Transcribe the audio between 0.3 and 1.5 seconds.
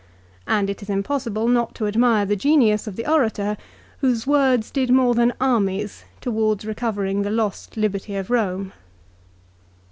And it is impossible